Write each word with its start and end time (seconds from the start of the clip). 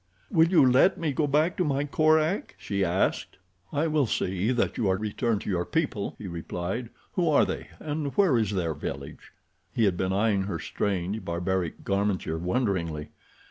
"Will 0.31 0.47
you 0.47 0.65
let 0.65 0.97
me 0.97 1.11
go 1.13 1.27
back 1.27 1.55
to 1.57 1.63
my 1.63 1.83
Korak?" 1.83 2.55
she 2.57 2.83
asked. 2.83 3.37
"I 3.71 3.85
will 3.85 4.07
see 4.07 4.51
that 4.51 4.75
you 4.75 4.87
are 4.89 4.97
returned 4.97 5.41
to 5.41 5.49
your 5.51 5.63
people," 5.63 6.15
he 6.17 6.25
replied. 6.25 6.89
"Who 7.13 7.29
are 7.29 7.45
they 7.45 7.67
and 7.79 8.07
where 8.17 8.35
is 8.35 8.49
their 8.53 8.73
village?" 8.73 9.31
He 9.75 9.83
had 9.85 9.97
been 9.97 10.11
eyeing 10.11 10.41
her 10.45 10.57
strange, 10.57 11.23
barbaric 11.23 11.83
garmenture 11.83 12.39
wonderingly. 12.39 13.09